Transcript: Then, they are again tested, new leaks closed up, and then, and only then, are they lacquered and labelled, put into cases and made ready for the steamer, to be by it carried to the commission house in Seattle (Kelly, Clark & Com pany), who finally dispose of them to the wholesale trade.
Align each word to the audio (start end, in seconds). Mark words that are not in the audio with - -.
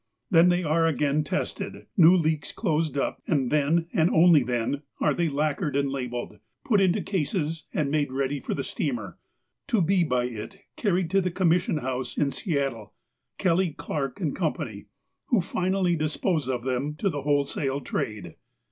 Then, 0.31 0.49
they 0.49 0.63
are 0.63 0.87
again 0.87 1.23
tested, 1.23 1.85
new 1.95 2.15
leaks 2.17 2.51
closed 2.51 2.97
up, 2.97 3.21
and 3.27 3.51
then, 3.51 3.85
and 3.93 4.09
only 4.09 4.41
then, 4.41 4.81
are 4.99 5.13
they 5.13 5.29
lacquered 5.29 5.75
and 5.75 5.91
labelled, 5.91 6.39
put 6.65 6.81
into 6.81 7.03
cases 7.03 7.65
and 7.71 7.91
made 7.91 8.11
ready 8.11 8.39
for 8.39 8.55
the 8.55 8.63
steamer, 8.63 9.19
to 9.67 9.79
be 9.79 10.03
by 10.03 10.23
it 10.23 10.61
carried 10.75 11.11
to 11.11 11.21
the 11.21 11.29
commission 11.29 11.77
house 11.77 12.17
in 12.17 12.31
Seattle 12.31 12.93
(Kelly, 13.37 13.73
Clark 13.77 14.15
& 14.15 14.15
Com 14.35 14.53
pany), 14.55 14.85
who 15.27 15.39
finally 15.39 15.95
dispose 15.95 16.49
of 16.49 16.63
them 16.63 16.95
to 16.95 17.07
the 17.07 17.21
wholesale 17.21 17.79
trade. 17.79 18.33